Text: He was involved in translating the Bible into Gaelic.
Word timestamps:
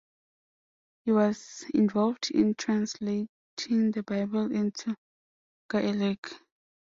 He 1.05 1.11
was 1.11 1.63
involved 1.75 2.31
in 2.31 2.55
translating 2.55 3.27
the 3.59 4.01
Bible 4.03 4.51
into 4.51 4.95
Gaelic. 5.69 6.31